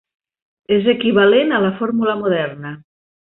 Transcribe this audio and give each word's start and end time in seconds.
És 0.77 0.87
equivalent 0.93 1.53
a 1.57 1.61
la 1.65 1.71
fórmula 1.81 2.17
moderna. 2.25 2.73